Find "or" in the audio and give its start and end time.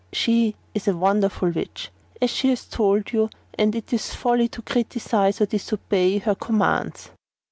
5.43-5.45